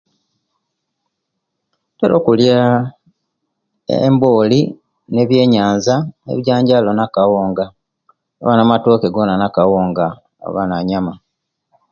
Ntera 1.93 2.13
okuliya 2.19 2.59
emboli, 4.07 4.61
ne 5.13 5.21
biyeyanza 5.29 5.95
ne 6.23 6.31
bijanjalo 6.37 6.89
naka 6.93 7.21
unga 7.41 7.65
obwandi 8.39 8.61
amatoke 8.63 9.07
naka 9.41 9.61
unga 9.79 10.07
oba 10.47 10.61
nanyama 10.69 11.13